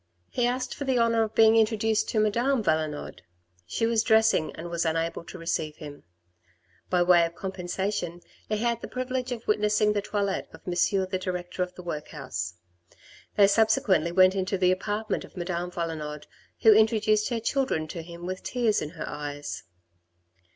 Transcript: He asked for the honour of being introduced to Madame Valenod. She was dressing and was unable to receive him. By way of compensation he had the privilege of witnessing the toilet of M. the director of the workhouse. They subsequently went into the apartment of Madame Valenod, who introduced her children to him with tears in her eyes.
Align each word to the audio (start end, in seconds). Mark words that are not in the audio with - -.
He 0.29 0.47
asked 0.47 0.73
for 0.73 0.83
the 0.83 0.97
honour 0.97 1.21
of 1.21 1.35
being 1.35 1.55
introduced 1.55 2.09
to 2.09 2.19
Madame 2.19 2.63
Valenod. 2.63 3.21
She 3.67 3.85
was 3.85 4.01
dressing 4.01 4.51
and 4.55 4.67
was 4.71 4.83
unable 4.83 5.23
to 5.25 5.37
receive 5.37 5.75
him. 5.75 6.01
By 6.89 7.03
way 7.03 7.23
of 7.23 7.35
compensation 7.35 8.21
he 8.49 8.57
had 8.57 8.81
the 8.81 8.87
privilege 8.87 9.31
of 9.31 9.47
witnessing 9.47 9.93
the 9.93 10.01
toilet 10.01 10.49
of 10.53 10.61
M. 10.65 10.73
the 11.11 11.19
director 11.21 11.61
of 11.61 11.75
the 11.75 11.83
workhouse. 11.83 12.55
They 13.35 13.45
subsequently 13.45 14.11
went 14.11 14.33
into 14.33 14.57
the 14.57 14.71
apartment 14.71 15.23
of 15.23 15.37
Madame 15.37 15.69
Valenod, 15.69 16.25
who 16.63 16.73
introduced 16.73 17.29
her 17.29 17.39
children 17.39 17.87
to 17.89 18.01
him 18.01 18.25
with 18.25 18.41
tears 18.41 18.81
in 18.81 18.89
her 18.97 19.07
eyes. 19.07 19.65